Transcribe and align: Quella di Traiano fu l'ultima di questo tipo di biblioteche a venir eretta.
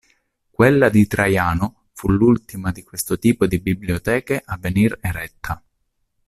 Quella 0.49 0.89
di 0.89 1.05
Traiano 1.05 1.89
fu 1.91 2.09
l'ultima 2.09 2.71
di 2.71 2.81
questo 2.81 3.19
tipo 3.19 3.45
di 3.45 3.59
biblioteche 3.59 4.41
a 4.43 4.57
venir 4.57 4.97
eretta. 4.99 5.63